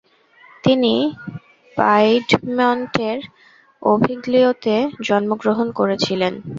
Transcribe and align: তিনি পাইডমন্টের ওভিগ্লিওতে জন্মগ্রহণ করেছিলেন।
তিনি 0.63 0.93
পাইডমন্টের 1.77 3.17
ওভিগ্লিওতে 3.81 4.75
জন্মগ্রহণ 5.07 5.67
করেছিলেন। 5.79 6.33